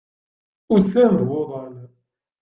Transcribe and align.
Ussan 0.75 1.11
d 1.19 1.21
wuḍan. 1.27 1.75